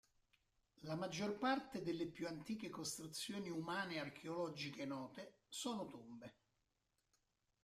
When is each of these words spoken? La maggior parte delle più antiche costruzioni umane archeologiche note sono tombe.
La 0.81 0.95
maggior 0.95 1.37
parte 1.37 1.83
delle 1.83 2.07
più 2.07 2.25
antiche 2.25 2.71
costruzioni 2.71 3.51
umane 3.51 3.99
archeologiche 3.99 4.83
note 4.83 5.41
sono 5.47 5.85
tombe. 5.85 6.35